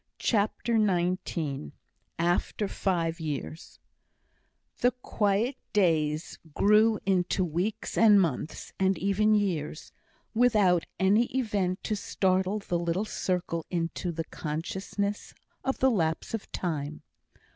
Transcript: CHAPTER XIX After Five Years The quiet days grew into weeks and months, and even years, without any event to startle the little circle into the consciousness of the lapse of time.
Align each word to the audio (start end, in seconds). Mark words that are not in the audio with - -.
CHAPTER 0.17 0.83
XIX 0.83 1.73
After 2.17 2.67
Five 2.67 3.19
Years 3.19 3.77
The 4.79 4.89
quiet 4.89 5.57
days 5.73 6.39
grew 6.55 6.97
into 7.05 7.45
weeks 7.45 7.99
and 7.99 8.19
months, 8.19 8.73
and 8.79 8.97
even 8.97 9.35
years, 9.35 9.91
without 10.33 10.87
any 10.99 11.25
event 11.37 11.83
to 11.83 11.95
startle 11.95 12.57
the 12.57 12.79
little 12.79 13.05
circle 13.05 13.63
into 13.69 14.11
the 14.11 14.23
consciousness 14.25 15.35
of 15.63 15.77
the 15.77 15.91
lapse 15.91 16.33
of 16.33 16.51
time. 16.51 17.03